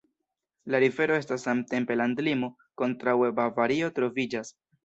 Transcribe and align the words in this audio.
La 0.71 0.79
rivero 0.83 1.17
estas 1.23 1.45
samtempe 1.49 1.99
landlimo, 2.01 2.51
kontraŭe 2.83 3.33
Bavario 3.41 3.95
troviĝas. 4.01 4.55